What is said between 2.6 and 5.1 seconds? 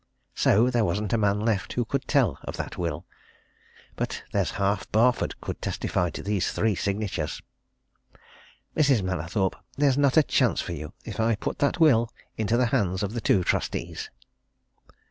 will! But there's half